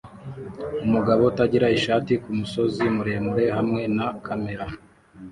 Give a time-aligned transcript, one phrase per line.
[0.85, 4.65] Umugabo utagira ishati kumusozi muremure hamwe na kamera